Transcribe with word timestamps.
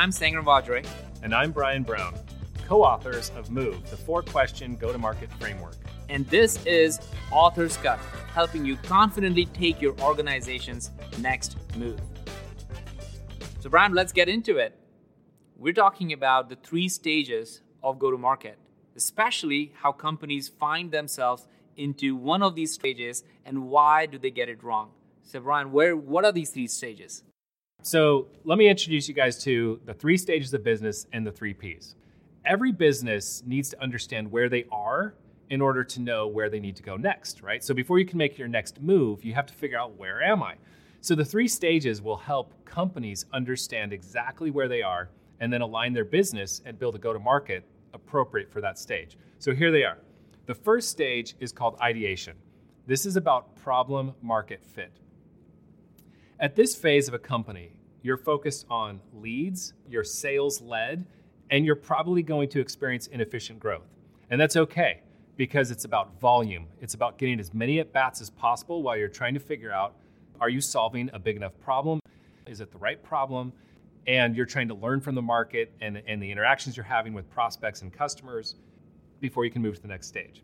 I'm 0.00 0.12
Sangram 0.12 0.44
Vajre. 0.44 0.86
And 1.22 1.34
I'm 1.34 1.52
Bryan 1.52 1.82
Brown, 1.82 2.14
co 2.66 2.82
authors 2.82 3.30
of 3.36 3.50
Move, 3.50 3.90
the 3.90 3.98
four 3.98 4.22
question 4.22 4.74
go 4.76 4.92
to 4.92 4.96
market 4.96 5.30
framework. 5.34 5.76
And 6.08 6.26
this 6.28 6.64
is 6.64 6.98
Author's 7.30 7.76
Cut, 7.76 7.98
helping 8.32 8.64
you 8.64 8.76
confidently 8.76 9.44
take 9.44 9.78
your 9.78 9.94
organization's 10.00 10.90
next 11.18 11.58
move. 11.76 12.00
So, 13.58 13.68
Bryan, 13.68 13.92
let's 13.92 14.10
get 14.10 14.30
into 14.30 14.56
it. 14.56 14.74
We're 15.54 15.74
talking 15.74 16.14
about 16.14 16.48
the 16.48 16.56
three 16.56 16.88
stages 16.88 17.60
of 17.82 17.98
go 17.98 18.10
to 18.10 18.16
market, 18.16 18.58
especially 18.96 19.74
how 19.82 19.92
companies 19.92 20.48
find 20.48 20.90
themselves 20.90 21.46
into 21.76 22.16
one 22.16 22.42
of 22.42 22.54
these 22.54 22.72
stages 22.72 23.22
and 23.44 23.64
why 23.64 24.06
do 24.06 24.16
they 24.16 24.30
get 24.30 24.48
it 24.48 24.64
wrong. 24.64 24.92
So, 25.24 25.40
Bryan, 25.40 25.72
where 25.72 25.94
what 25.94 26.24
are 26.24 26.32
these 26.32 26.48
three 26.48 26.68
stages? 26.68 27.22
So, 27.82 28.28
let 28.44 28.58
me 28.58 28.68
introduce 28.68 29.08
you 29.08 29.14
guys 29.14 29.42
to 29.44 29.80
the 29.86 29.94
three 29.94 30.18
stages 30.18 30.52
of 30.52 30.62
business 30.62 31.06
and 31.14 31.26
the 31.26 31.32
three 31.32 31.54
P's. 31.54 31.94
Every 32.44 32.72
business 32.72 33.42
needs 33.46 33.70
to 33.70 33.82
understand 33.82 34.30
where 34.30 34.50
they 34.50 34.66
are 34.70 35.14
in 35.48 35.62
order 35.62 35.82
to 35.82 36.00
know 36.00 36.26
where 36.26 36.50
they 36.50 36.60
need 36.60 36.76
to 36.76 36.82
go 36.82 36.98
next, 36.98 37.42
right? 37.42 37.64
So, 37.64 37.72
before 37.72 37.98
you 37.98 38.04
can 38.04 38.18
make 38.18 38.36
your 38.36 38.48
next 38.48 38.82
move, 38.82 39.24
you 39.24 39.32
have 39.32 39.46
to 39.46 39.54
figure 39.54 39.78
out 39.78 39.96
where 39.96 40.22
am 40.22 40.42
I? 40.42 40.56
So, 41.00 41.14
the 41.14 41.24
three 41.24 41.48
stages 41.48 42.02
will 42.02 42.18
help 42.18 42.52
companies 42.66 43.24
understand 43.32 43.94
exactly 43.94 44.50
where 44.50 44.68
they 44.68 44.82
are 44.82 45.08
and 45.40 45.50
then 45.50 45.62
align 45.62 45.94
their 45.94 46.04
business 46.04 46.60
and 46.66 46.78
build 46.78 46.96
a 46.96 46.98
go 46.98 47.14
to 47.14 47.18
market 47.18 47.64
appropriate 47.94 48.52
for 48.52 48.60
that 48.60 48.78
stage. 48.78 49.16
So, 49.38 49.54
here 49.54 49.72
they 49.72 49.84
are. 49.84 49.96
The 50.44 50.54
first 50.54 50.90
stage 50.90 51.34
is 51.40 51.50
called 51.50 51.78
ideation. 51.80 52.36
This 52.86 53.06
is 53.06 53.16
about 53.16 53.56
problem 53.56 54.12
market 54.20 54.66
fit. 54.66 54.92
At 56.40 56.56
this 56.56 56.74
phase 56.74 57.06
of 57.06 57.12
a 57.12 57.18
company, 57.18 57.76
you're 58.00 58.16
focused 58.16 58.64
on 58.70 59.02
leads, 59.12 59.74
you're 59.86 60.02
sales 60.02 60.62
led, 60.62 61.04
and 61.50 61.66
you're 61.66 61.76
probably 61.76 62.22
going 62.22 62.48
to 62.48 62.60
experience 62.60 63.08
inefficient 63.08 63.60
growth. 63.60 63.90
And 64.30 64.40
that's 64.40 64.56
okay 64.56 65.02
because 65.36 65.70
it's 65.70 65.84
about 65.84 66.18
volume. 66.18 66.66
It's 66.80 66.94
about 66.94 67.18
getting 67.18 67.40
as 67.40 67.52
many 67.52 67.78
at 67.78 67.92
bats 67.92 68.22
as 68.22 68.30
possible 68.30 68.82
while 68.82 68.96
you're 68.96 69.06
trying 69.06 69.34
to 69.34 69.40
figure 69.40 69.70
out 69.70 69.96
are 70.40 70.48
you 70.48 70.62
solving 70.62 71.10
a 71.12 71.18
big 71.18 71.36
enough 71.36 71.52
problem? 71.60 72.00
Is 72.46 72.62
it 72.62 72.72
the 72.72 72.78
right 72.78 73.02
problem? 73.02 73.52
And 74.06 74.34
you're 74.34 74.46
trying 74.46 74.68
to 74.68 74.74
learn 74.74 75.02
from 75.02 75.14
the 75.14 75.20
market 75.20 75.74
and, 75.82 76.02
and 76.06 76.22
the 76.22 76.32
interactions 76.32 76.74
you're 76.74 76.84
having 76.84 77.12
with 77.12 77.28
prospects 77.28 77.82
and 77.82 77.92
customers 77.92 78.54
before 79.20 79.44
you 79.44 79.50
can 79.50 79.60
move 79.60 79.74
to 79.74 79.82
the 79.82 79.88
next 79.88 80.06
stage. 80.06 80.42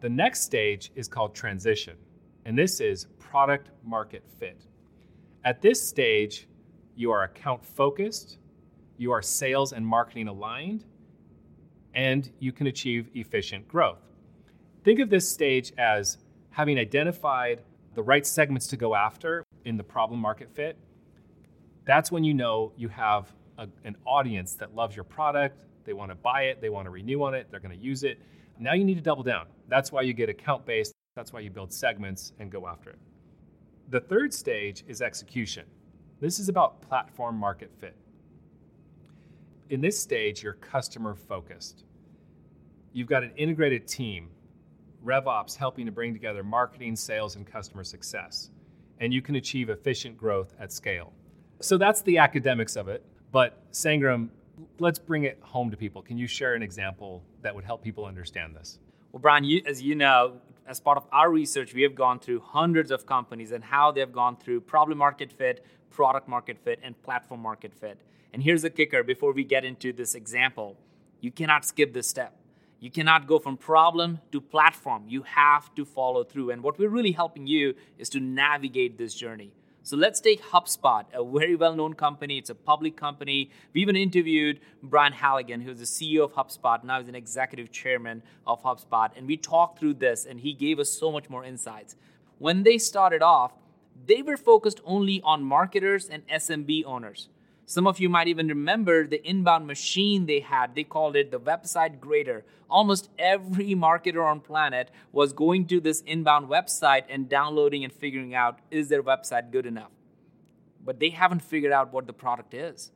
The 0.00 0.10
next 0.10 0.42
stage 0.42 0.90
is 0.96 1.06
called 1.06 1.32
transition, 1.32 1.96
and 2.44 2.58
this 2.58 2.80
is 2.80 3.06
product 3.20 3.70
market 3.84 4.24
fit. 4.40 4.66
At 5.46 5.62
this 5.62 5.80
stage, 5.80 6.48
you 6.96 7.12
are 7.12 7.22
account 7.22 7.64
focused, 7.64 8.38
you 8.98 9.12
are 9.12 9.22
sales 9.22 9.72
and 9.72 9.86
marketing 9.86 10.26
aligned, 10.26 10.84
and 11.94 12.28
you 12.40 12.50
can 12.50 12.66
achieve 12.66 13.10
efficient 13.14 13.68
growth. 13.68 14.00
Think 14.82 14.98
of 14.98 15.08
this 15.08 15.30
stage 15.30 15.72
as 15.78 16.18
having 16.50 16.80
identified 16.80 17.62
the 17.94 18.02
right 18.02 18.26
segments 18.26 18.66
to 18.66 18.76
go 18.76 18.96
after 18.96 19.44
in 19.64 19.76
the 19.76 19.84
problem 19.84 20.18
market 20.18 20.50
fit. 20.52 20.76
That's 21.84 22.10
when 22.10 22.24
you 22.24 22.34
know 22.34 22.72
you 22.76 22.88
have 22.88 23.32
a, 23.56 23.68
an 23.84 23.94
audience 24.04 24.54
that 24.54 24.74
loves 24.74 24.96
your 24.96 25.04
product, 25.04 25.60
they 25.84 25.92
want 25.92 26.10
to 26.10 26.16
buy 26.16 26.46
it, 26.46 26.60
they 26.60 26.70
want 26.70 26.86
to 26.86 26.90
renew 26.90 27.22
on 27.22 27.34
it, 27.34 27.46
they're 27.52 27.60
going 27.60 27.78
to 27.78 27.84
use 27.84 28.02
it. 28.02 28.18
Now 28.58 28.72
you 28.72 28.84
need 28.84 28.96
to 28.96 29.00
double 29.00 29.22
down. 29.22 29.46
That's 29.68 29.92
why 29.92 30.02
you 30.02 30.12
get 30.12 30.28
account 30.28 30.66
based, 30.66 30.92
that's 31.14 31.32
why 31.32 31.38
you 31.38 31.50
build 31.50 31.72
segments 31.72 32.32
and 32.40 32.50
go 32.50 32.66
after 32.66 32.90
it. 32.90 32.98
The 33.88 34.00
third 34.00 34.34
stage 34.34 34.84
is 34.88 35.00
execution. 35.00 35.64
This 36.20 36.40
is 36.40 36.48
about 36.48 36.80
platform 36.80 37.36
market 37.36 37.70
fit. 37.78 37.94
In 39.70 39.80
this 39.80 39.98
stage, 39.98 40.42
you're 40.42 40.54
customer 40.54 41.14
focused. 41.14 41.84
You've 42.92 43.06
got 43.06 43.22
an 43.22 43.30
integrated 43.36 43.86
team, 43.86 44.30
RevOps 45.04 45.56
helping 45.56 45.86
to 45.86 45.92
bring 45.92 46.12
together 46.12 46.42
marketing, 46.42 46.96
sales, 46.96 47.36
and 47.36 47.46
customer 47.46 47.84
success. 47.84 48.50
And 48.98 49.14
you 49.14 49.22
can 49.22 49.36
achieve 49.36 49.70
efficient 49.70 50.16
growth 50.16 50.52
at 50.58 50.72
scale. 50.72 51.12
So 51.60 51.78
that's 51.78 52.02
the 52.02 52.18
academics 52.18 52.74
of 52.74 52.88
it. 52.88 53.04
But 53.30 53.70
Sangram, 53.72 54.30
let's 54.80 54.98
bring 54.98 55.24
it 55.24 55.38
home 55.42 55.70
to 55.70 55.76
people. 55.76 56.02
Can 56.02 56.18
you 56.18 56.26
share 56.26 56.54
an 56.54 56.62
example 56.62 57.22
that 57.42 57.54
would 57.54 57.64
help 57.64 57.82
people 57.82 58.04
understand 58.04 58.56
this? 58.56 58.80
Well, 59.12 59.20
Bryan, 59.20 59.44
you, 59.44 59.62
as 59.64 59.80
you 59.80 59.94
know, 59.94 60.40
as 60.66 60.80
part 60.80 60.98
of 60.98 61.06
our 61.12 61.30
research, 61.30 61.74
we 61.74 61.82
have 61.82 61.94
gone 61.94 62.18
through 62.18 62.40
hundreds 62.40 62.90
of 62.90 63.06
companies 63.06 63.52
and 63.52 63.62
how 63.64 63.92
they've 63.92 64.12
gone 64.12 64.36
through 64.36 64.60
problem 64.62 64.98
market 64.98 65.32
fit, 65.32 65.64
product 65.90 66.28
market 66.28 66.58
fit, 66.58 66.80
and 66.82 67.00
platform 67.02 67.40
market 67.40 67.72
fit. 67.72 67.98
And 68.32 68.42
here's 68.42 68.62
the 68.62 68.70
kicker 68.70 69.02
before 69.02 69.32
we 69.32 69.44
get 69.44 69.64
into 69.64 69.92
this 69.92 70.14
example 70.14 70.76
you 71.20 71.30
cannot 71.30 71.64
skip 71.64 71.94
this 71.94 72.08
step. 72.08 72.36
You 72.78 72.90
cannot 72.90 73.26
go 73.26 73.38
from 73.38 73.56
problem 73.56 74.20
to 74.32 74.40
platform. 74.40 75.04
You 75.08 75.22
have 75.22 75.74
to 75.76 75.84
follow 75.84 76.24
through. 76.24 76.50
And 76.50 76.62
what 76.62 76.78
we're 76.78 76.90
really 76.90 77.12
helping 77.12 77.46
you 77.46 77.74
is 77.98 78.10
to 78.10 78.20
navigate 78.20 78.98
this 78.98 79.14
journey. 79.14 79.50
So 79.86 79.96
let's 79.96 80.18
take 80.18 80.42
HubSpot, 80.42 81.04
a 81.14 81.24
very 81.24 81.54
well 81.54 81.76
known 81.76 81.94
company. 81.94 82.38
It's 82.38 82.50
a 82.50 82.56
public 82.56 82.96
company. 82.96 83.52
We 83.72 83.82
even 83.82 83.94
interviewed 83.94 84.58
Brian 84.82 85.12
Halligan, 85.12 85.60
who's 85.60 85.78
the 85.78 85.84
CEO 85.84 86.24
of 86.24 86.32
HubSpot. 86.32 86.82
Now 86.82 86.98
he's 86.98 87.06
an 87.06 87.14
executive 87.14 87.70
chairman 87.70 88.24
of 88.48 88.60
HubSpot. 88.64 89.16
And 89.16 89.28
we 89.28 89.36
talked 89.36 89.78
through 89.78 89.94
this, 89.94 90.26
and 90.26 90.40
he 90.40 90.54
gave 90.54 90.80
us 90.80 90.90
so 90.90 91.12
much 91.12 91.30
more 91.30 91.44
insights. 91.44 91.94
When 92.40 92.64
they 92.64 92.78
started 92.78 93.22
off, 93.22 93.52
they 94.06 94.22
were 94.22 94.36
focused 94.36 94.80
only 94.84 95.22
on 95.22 95.44
marketers 95.44 96.08
and 96.08 96.26
SMB 96.26 96.84
owners. 96.84 97.28
Some 97.68 97.88
of 97.88 97.98
you 97.98 98.08
might 98.08 98.28
even 98.28 98.46
remember 98.46 99.08
the 99.08 99.20
inbound 99.28 99.66
machine 99.66 100.26
they 100.26 100.38
had. 100.38 100.76
They 100.76 100.84
called 100.84 101.16
it 101.16 101.32
the 101.32 101.40
website 101.40 101.98
grader. 101.98 102.44
Almost 102.70 103.10
every 103.18 103.74
marketer 103.74 104.24
on 104.24 104.38
planet 104.40 104.92
was 105.10 105.32
going 105.32 105.66
to 105.66 105.80
this 105.80 106.00
inbound 106.02 106.48
website 106.48 107.02
and 107.08 107.28
downloading 107.28 107.82
and 107.82 107.92
figuring 107.92 108.36
out 108.36 108.60
is 108.70 108.88
their 108.88 109.02
website 109.02 109.50
good 109.50 109.66
enough. 109.66 109.90
But 110.84 111.00
they 111.00 111.10
haven't 111.10 111.40
figured 111.42 111.72
out 111.72 111.92
what 111.92 112.06
the 112.06 112.12
product 112.12 112.54
is. 112.54 112.92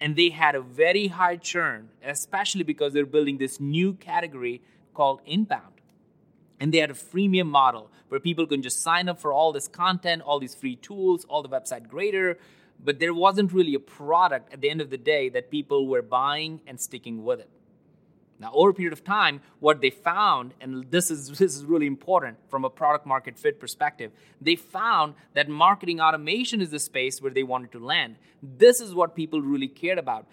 And 0.00 0.14
they 0.14 0.30
had 0.30 0.54
a 0.54 0.60
very 0.60 1.08
high 1.08 1.36
churn, 1.36 1.88
especially 2.04 2.62
because 2.62 2.92
they're 2.92 3.06
building 3.06 3.38
this 3.38 3.58
new 3.58 3.94
category 3.94 4.62
called 4.92 5.22
inbound. 5.26 5.80
And 6.60 6.72
they 6.72 6.78
had 6.78 6.90
a 6.90 6.94
freemium 6.94 7.46
model 7.46 7.90
where 8.10 8.20
people 8.20 8.46
can 8.46 8.62
just 8.62 8.80
sign 8.80 9.08
up 9.08 9.20
for 9.20 9.32
all 9.32 9.52
this 9.52 9.66
content, 9.66 10.22
all 10.22 10.38
these 10.38 10.54
free 10.54 10.76
tools, 10.76 11.24
all 11.24 11.42
the 11.42 11.48
website 11.48 11.88
grader, 11.88 12.38
but 12.84 12.98
there 12.98 13.14
wasn't 13.14 13.52
really 13.52 13.74
a 13.74 13.80
product 13.80 14.52
at 14.52 14.60
the 14.60 14.70
end 14.70 14.80
of 14.80 14.90
the 14.90 14.98
day 14.98 15.28
that 15.30 15.50
people 15.50 15.88
were 15.88 16.02
buying 16.02 16.60
and 16.66 16.80
sticking 16.80 17.24
with 17.24 17.40
it. 17.40 17.48
Now, 18.38 18.50
over 18.52 18.70
a 18.70 18.74
period 18.74 18.92
of 18.92 19.04
time, 19.04 19.40
what 19.60 19.80
they 19.80 19.90
found, 19.90 20.54
and 20.60 20.90
this 20.90 21.10
is, 21.10 21.28
this 21.28 21.56
is 21.56 21.64
really 21.64 21.86
important 21.86 22.36
from 22.48 22.64
a 22.64 22.70
product 22.70 23.06
market 23.06 23.38
fit 23.38 23.60
perspective, 23.60 24.10
they 24.40 24.56
found 24.56 25.14
that 25.34 25.48
marketing 25.48 26.00
automation 26.00 26.60
is 26.60 26.70
the 26.70 26.80
space 26.80 27.22
where 27.22 27.30
they 27.30 27.44
wanted 27.44 27.72
to 27.72 27.78
land. 27.78 28.16
This 28.42 28.80
is 28.80 28.94
what 28.94 29.14
people 29.14 29.40
really 29.40 29.68
cared 29.68 29.98
about 29.98 30.26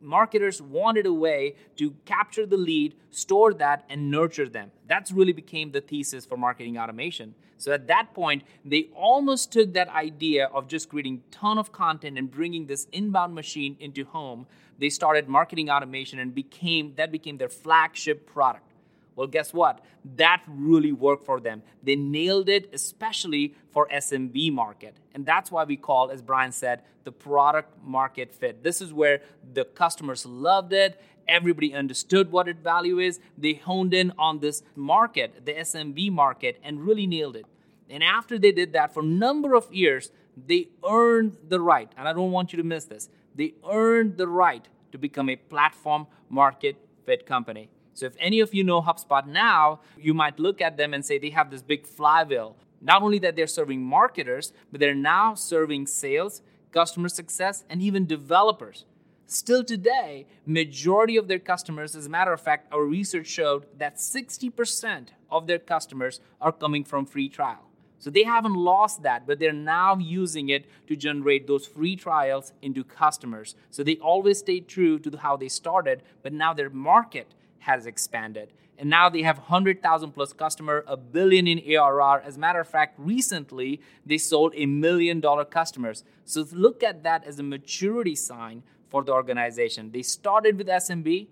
marketers 0.00 0.60
wanted 0.60 1.06
a 1.06 1.12
way 1.12 1.54
to 1.76 1.94
capture 2.04 2.46
the 2.46 2.56
lead, 2.56 2.94
store 3.10 3.54
that, 3.54 3.84
and 3.88 4.10
nurture 4.10 4.48
them. 4.48 4.70
That's 4.88 5.10
really 5.10 5.32
became 5.32 5.72
the 5.72 5.80
thesis 5.80 6.26
for 6.26 6.36
marketing 6.36 6.78
automation. 6.78 7.34
So 7.58 7.72
at 7.72 7.86
that 7.86 8.12
point, 8.14 8.42
they 8.64 8.88
almost 8.94 9.52
took 9.52 9.72
that 9.72 9.88
idea 9.88 10.46
of 10.46 10.68
just 10.68 10.88
creating 10.88 11.22
ton 11.30 11.58
of 11.58 11.72
content 11.72 12.18
and 12.18 12.30
bringing 12.30 12.66
this 12.66 12.86
inbound 12.92 13.34
machine 13.34 13.76
into 13.80 14.04
home. 14.04 14.46
They 14.78 14.90
started 14.90 15.28
marketing 15.28 15.70
automation 15.70 16.18
and 16.18 16.34
became 16.34 16.94
that 16.96 17.10
became 17.10 17.38
their 17.38 17.48
flagship 17.48 18.26
product. 18.26 18.70
Well, 19.16 19.26
guess 19.26 19.52
what? 19.54 19.80
That 20.16 20.42
really 20.46 20.92
worked 20.92 21.24
for 21.24 21.40
them. 21.40 21.62
They 21.82 21.96
nailed 21.96 22.48
it, 22.48 22.70
especially 22.72 23.54
for 23.72 23.88
SMB 23.88 24.52
market. 24.52 24.98
And 25.14 25.24
that's 25.24 25.50
why 25.50 25.64
we 25.64 25.76
call, 25.76 26.10
as 26.10 26.20
Bryan 26.20 26.52
said, 26.52 26.82
the 27.04 27.12
product 27.12 27.72
market 27.82 28.34
fit. 28.34 28.62
This 28.62 28.80
is 28.80 28.92
where 28.92 29.22
the 29.54 29.64
customers 29.64 30.26
loved 30.26 30.72
it. 30.72 31.00
Everybody 31.26 31.74
understood 31.74 32.30
what 32.30 32.46
its 32.46 32.60
value 32.60 32.98
is. 32.98 33.18
They 33.36 33.54
honed 33.54 33.94
in 33.94 34.12
on 34.18 34.40
this 34.40 34.62
market, 34.76 35.46
the 35.46 35.54
SMB 35.54 36.12
market, 36.12 36.60
and 36.62 36.86
really 36.86 37.06
nailed 37.06 37.36
it. 37.36 37.46
And 37.88 38.04
after 38.04 38.38
they 38.38 38.52
did 38.52 38.74
that 38.74 38.92
for 38.92 39.00
a 39.00 39.06
number 39.06 39.54
of 39.54 39.72
years, 39.72 40.10
they 40.36 40.68
earned 40.86 41.38
the 41.48 41.60
right, 41.60 41.90
and 41.96 42.06
I 42.06 42.12
don't 42.12 42.30
want 42.32 42.52
you 42.52 42.58
to 42.58 42.62
miss 42.62 42.84
this, 42.84 43.08
they 43.34 43.54
earned 43.68 44.18
the 44.18 44.28
right 44.28 44.68
to 44.92 44.98
become 44.98 45.30
a 45.30 45.36
platform 45.36 46.06
market 46.28 46.76
fit 47.04 47.26
company. 47.26 47.70
So 47.96 48.04
if 48.04 48.14
any 48.20 48.40
of 48.40 48.52
you 48.52 48.62
know 48.62 48.82
HubSpot 48.82 49.26
now, 49.26 49.80
you 49.98 50.12
might 50.12 50.38
look 50.38 50.60
at 50.60 50.76
them 50.76 50.92
and 50.92 51.02
say 51.02 51.18
they 51.18 51.30
have 51.30 51.50
this 51.50 51.62
big 51.62 51.86
flywheel. 51.86 52.58
Not 52.82 53.02
only 53.02 53.18
that 53.20 53.36
they're 53.36 53.46
serving 53.46 53.82
marketers, 53.82 54.52
but 54.70 54.80
they're 54.80 54.94
now 54.94 55.32
serving 55.34 55.86
sales, 55.86 56.42
customer 56.72 57.08
success, 57.08 57.64
and 57.70 57.80
even 57.80 58.04
developers. 58.04 58.84
Still 59.24 59.64
today, 59.64 60.26
majority 60.44 61.16
of 61.16 61.26
their 61.26 61.38
customers, 61.38 61.96
as 61.96 62.04
a 62.04 62.10
matter 62.10 62.34
of 62.34 62.40
fact, 62.40 62.70
our 62.70 62.84
research 62.84 63.28
showed 63.28 63.64
that 63.78 63.96
60% 63.96 65.08
of 65.30 65.46
their 65.46 65.58
customers 65.58 66.20
are 66.38 66.52
coming 66.52 66.84
from 66.84 67.06
free 67.06 67.30
trial. 67.30 67.70
So 67.98 68.10
they 68.10 68.24
haven't 68.24 68.54
lost 68.54 69.04
that, 69.04 69.26
but 69.26 69.38
they're 69.38 69.54
now 69.54 69.96
using 69.96 70.50
it 70.50 70.66
to 70.86 70.96
generate 70.96 71.46
those 71.46 71.66
free 71.66 71.96
trials 71.96 72.52
into 72.60 72.84
customers. 72.84 73.54
So 73.70 73.82
they 73.82 73.96
always 73.96 74.38
stayed 74.38 74.68
true 74.68 74.98
to 74.98 75.16
how 75.16 75.38
they 75.38 75.48
started, 75.48 76.02
but 76.22 76.34
now 76.34 76.52
their 76.52 76.68
market 76.68 77.32
has 77.60 77.86
expanded. 77.86 78.52
And 78.78 78.90
now 78.90 79.08
they 79.08 79.22
have 79.22 79.38
100,000 79.38 80.12
plus 80.12 80.32
customer, 80.32 80.84
a 80.86 80.96
billion 80.96 81.46
in 81.46 81.58
ARR. 81.58 82.20
As 82.20 82.36
a 82.36 82.40
matter 82.40 82.60
of 82.60 82.68
fact, 82.68 82.94
recently 82.98 83.80
they 84.04 84.18
sold 84.18 84.52
a 84.54 84.66
million 84.66 85.20
dollar 85.20 85.44
customers. 85.44 86.04
So 86.24 86.46
look 86.52 86.82
at 86.82 87.02
that 87.02 87.24
as 87.24 87.38
a 87.38 87.42
maturity 87.42 88.14
sign 88.14 88.62
for 88.88 89.02
the 89.02 89.12
organization. 89.12 89.92
They 89.92 90.02
started 90.02 90.58
with 90.58 90.68
SMB, 90.68 91.28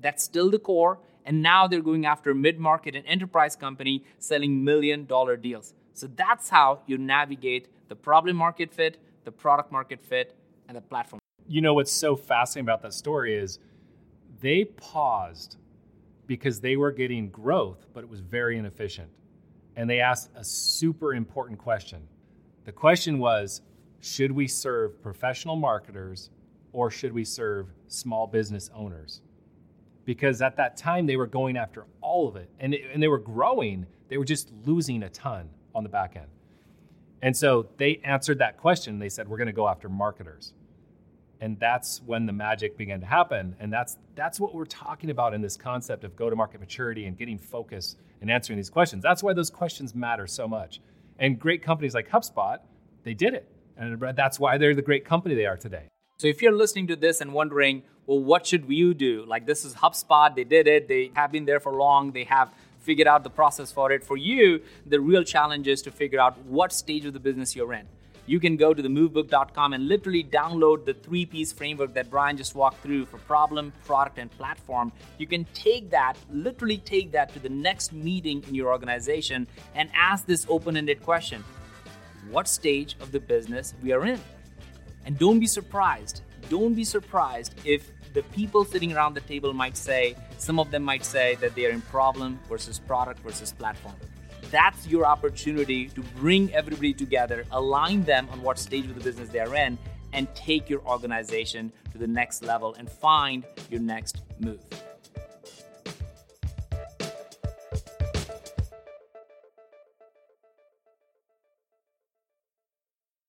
that's 0.00 0.22
still 0.22 0.50
the 0.50 0.58
core, 0.58 0.98
and 1.24 1.42
now 1.42 1.66
they're 1.66 1.80
going 1.80 2.04
after 2.04 2.34
mid-market 2.34 2.94
and 2.94 3.06
enterprise 3.06 3.56
company 3.56 4.04
selling 4.18 4.64
million 4.64 5.06
dollar 5.06 5.36
deals. 5.36 5.74
So 5.94 6.08
that's 6.08 6.48
how 6.48 6.80
you 6.86 6.98
navigate 6.98 7.68
the 7.88 7.96
problem 7.96 8.36
market 8.36 8.72
fit, 8.72 8.98
the 9.24 9.32
product 9.32 9.70
market 9.70 10.04
fit, 10.04 10.34
and 10.68 10.76
the 10.76 10.80
platform. 10.80 11.20
You 11.46 11.60
know 11.60 11.74
what's 11.74 11.92
so 11.92 12.16
fascinating 12.16 12.66
about 12.66 12.82
that 12.82 12.94
story 12.94 13.34
is 13.34 13.58
they 14.40 14.64
paused 14.64 15.56
because 16.36 16.60
they 16.60 16.76
were 16.76 16.90
getting 16.90 17.28
growth, 17.28 17.84
but 17.92 18.02
it 18.02 18.08
was 18.08 18.20
very 18.20 18.56
inefficient. 18.56 19.10
And 19.76 19.88
they 19.88 20.00
asked 20.00 20.30
a 20.34 20.42
super 20.42 21.12
important 21.12 21.58
question. 21.58 22.00
The 22.64 22.72
question 22.72 23.18
was 23.18 23.60
should 24.00 24.32
we 24.32 24.48
serve 24.48 25.02
professional 25.02 25.56
marketers 25.56 26.30
or 26.72 26.90
should 26.90 27.12
we 27.12 27.22
serve 27.22 27.66
small 27.86 28.26
business 28.26 28.70
owners? 28.74 29.20
Because 30.06 30.40
at 30.40 30.56
that 30.56 30.78
time 30.78 31.04
they 31.04 31.16
were 31.16 31.26
going 31.26 31.58
after 31.58 31.84
all 32.00 32.26
of 32.26 32.36
it 32.36 32.48
and, 32.58 32.74
and 32.74 33.02
they 33.02 33.08
were 33.08 33.18
growing, 33.18 33.84
they 34.08 34.16
were 34.16 34.24
just 34.24 34.50
losing 34.64 35.02
a 35.02 35.10
ton 35.10 35.50
on 35.74 35.82
the 35.82 35.90
back 35.90 36.16
end. 36.16 36.28
And 37.20 37.36
so 37.36 37.68
they 37.76 38.00
answered 38.04 38.38
that 38.38 38.56
question. 38.56 38.98
They 38.98 39.10
said, 39.10 39.28
we're 39.28 39.36
going 39.36 39.48
to 39.48 39.52
go 39.52 39.68
after 39.68 39.90
marketers. 39.90 40.54
And 41.42 41.58
that's 41.58 42.00
when 42.06 42.24
the 42.24 42.32
magic 42.32 42.78
began 42.78 43.00
to 43.00 43.06
happen. 43.06 43.56
And 43.58 43.72
that's 43.72 43.98
that's 44.14 44.38
what 44.38 44.54
we're 44.54 44.64
talking 44.64 45.10
about 45.10 45.34
in 45.34 45.42
this 45.42 45.56
concept 45.56 46.04
of 46.04 46.14
go-to-market 46.14 46.60
maturity 46.60 47.06
and 47.06 47.18
getting 47.18 47.36
focus 47.36 47.96
and 48.20 48.30
answering 48.30 48.58
these 48.58 48.70
questions. 48.70 49.02
That's 49.02 49.24
why 49.24 49.32
those 49.32 49.50
questions 49.50 49.92
matter 49.92 50.28
so 50.28 50.46
much. 50.46 50.80
And 51.18 51.40
great 51.40 51.60
companies 51.60 51.94
like 51.94 52.08
HubSpot, 52.08 52.58
they 53.02 53.14
did 53.14 53.34
it. 53.34 53.48
And 53.76 54.00
that's 54.14 54.38
why 54.38 54.56
they're 54.56 54.72
the 54.72 54.82
great 54.82 55.04
company 55.04 55.34
they 55.34 55.46
are 55.46 55.56
today. 55.56 55.88
So 56.18 56.28
if 56.28 56.42
you're 56.42 56.52
listening 56.52 56.86
to 56.86 56.94
this 56.94 57.20
and 57.20 57.32
wondering, 57.32 57.82
well, 58.06 58.20
what 58.20 58.46
should 58.46 58.68
you 58.68 58.94
do? 58.94 59.24
Like 59.26 59.44
this 59.44 59.64
is 59.64 59.74
HubSpot, 59.74 60.36
they 60.36 60.44
did 60.44 60.68
it, 60.68 60.86
they 60.86 61.10
have 61.14 61.32
been 61.32 61.44
there 61.44 61.58
for 61.58 61.72
long, 61.72 62.12
they 62.12 62.24
have 62.24 62.54
figured 62.78 63.08
out 63.08 63.24
the 63.24 63.30
process 63.30 63.72
for 63.72 63.90
it. 63.90 64.04
For 64.04 64.16
you, 64.16 64.62
the 64.86 65.00
real 65.00 65.24
challenge 65.24 65.66
is 65.66 65.82
to 65.82 65.90
figure 65.90 66.20
out 66.20 66.38
what 66.44 66.72
stage 66.72 67.04
of 67.04 67.14
the 67.14 67.20
business 67.20 67.56
you're 67.56 67.72
in. 67.72 67.88
You 68.26 68.38
can 68.38 68.56
go 68.56 68.72
to 68.72 68.80
the 68.80 68.88
movebook.com 68.88 69.72
and 69.72 69.88
literally 69.88 70.22
download 70.22 70.84
the 70.84 70.94
three 70.94 71.26
P's 71.26 71.52
framework 71.52 71.92
that 71.94 72.08
Bryan 72.08 72.36
just 72.36 72.54
walked 72.54 72.80
through 72.82 73.06
for 73.06 73.18
problem, 73.18 73.72
product, 73.84 74.18
and 74.18 74.30
platform. 74.30 74.92
You 75.18 75.26
can 75.26 75.44
take 75.54 75.90
that, 75.90 76.14
literally 76.30 76.78
take 76.78 77.10
that 77.12 77.32
to 77.32 77.40
the 77.40 77.48
next 77.48 77.92
meeting 77.92 78.44
in 78.46 78.54
your 78.54 78.70
organization 78.70 79.48
and 79.74 79.90
ask 79.94 80.24
this 80.24 80.46
open 80.48 80.76
ended 80.76 81.02
question 81.02 81.44
What 82.30 82.46
stage 82.46 82.96
of 83.00 83.10
the 83.10 83.18
business 83.18 83.74
we 83.82 83.92
are 83.92 84.06
in? 84.06 84.20
And 85.04 85.18
don't 85.18 85.40
be 85.40 85.48
surprised. 85.48 86.22
Don't 86.48 86.74
be 86.74 86.84
surprised 86.84 87.54
if 87.64 87.90
the 88.12 88.22
people 88.24 88.64
sitting 88.64 88.92
around 88.92 89.14
the 89.14 89.20
table 89.22 89.52
might 89.52 89.76
say, 89.76 90.14
some 90.38 90.60
of 90.60 90.70
them 90.70 90.82
might 90.82 91.04
say 91.04 91.34
that 91.36 91.54
they 91.54 91.66
are 91.66 91.70
in 91.70 91.80
problem 91.82 92.38
versus 92.48 92.78
product 92.78 93.20
versus 93.20 93.52
platform. 93.52 93.96
That's 94.52 94.86
your 94.86 95.06
opportunity 95.06 95.88
to 95.88 96.02
bring 96.16 96.52
everybody 96.52 96.92
together, 96.92 97.46
align 97.52 98.04
them 98.04 98.28
on 98.30 98.42
what 98.42 98.58
stage 98.58 98.84
of 98.84 98.94
the 98.94 99.00
business 99.00 99.30
they're 99.30 99.54
in, 99.54 99.78
and 100.12 100.32
take 100.34 100.68
your 100.68 100.82
organization 100.86 101.72
to 101.92 101.98
the 101.98 102.06
next 102.06 102.42
level 102.42 102.74
and 102.74 102.86
find 102.86 103.44
your 103.70 103.80
next 103.80 104.18
move. 104.40 104.60